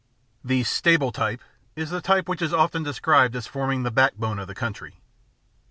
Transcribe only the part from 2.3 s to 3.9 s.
is often described as form ing